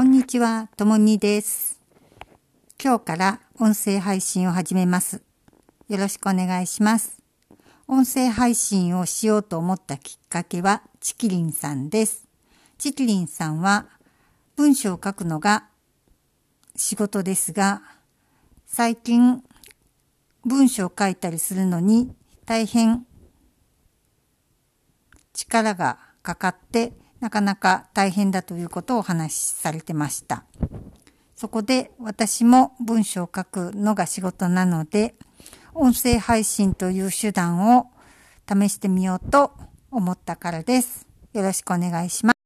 [0.00, 1.78] こんにちは、ともみです。
[2.82, 5.20] 今日から音声配信を始めます。
[5.90, 7.22] よろしくお願いします。
[7.86, 12.26] 音声配信をしようと思ったきっかけは、チキリンさんです。
[12.78, 13.88] チキリンさんは、
[14.56, 15.66] 文章を書くのが
[16.74, 17.82] 仕事ですが、
[18.66, 19.44] 最近、
[20.46, 22.10] 文章を書いたりするのに
[22.46, 23.04] 大変
[25.34, 30.44] 力がかかってなかなか大変だということをお話しされてました。
[31.36, 35.14] そこで私も文章を書くのが仕事なので、
[35.74, 37.86] 音声配信という手段を
[38.48, 39.52] 試してみようと
[39.90, 41.06] 思ったからです。
[41.32, 42.39] よろしくお願いします。